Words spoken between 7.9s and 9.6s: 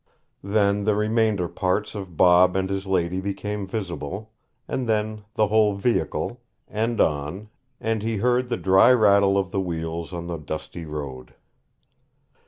he heard the dry rattle of